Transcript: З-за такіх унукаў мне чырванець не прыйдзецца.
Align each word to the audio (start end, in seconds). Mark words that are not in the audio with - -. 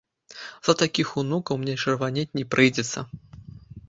З-за 0.35 0.73
такіх 0.79 1.11
унукаў 1.21 1.59
мне 1.63 1.75
чырванець 1.83 2.35
не 2.39 2.45
прыйдзецца. 2.55 2.99